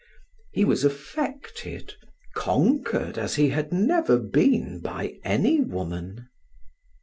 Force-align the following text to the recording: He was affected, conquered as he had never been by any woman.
He 0.51 0.65
was 0.65 0.83
affected, 0.83 1.93
conquered 2.33 3.19
as 3.19 3.35
he 3.35 3.49
had 3.49 3.71
never 3.71 4.17
been 4.17 4.81
by 4.81 5.19
any 5.23 5.59
woman. 5.61 6.27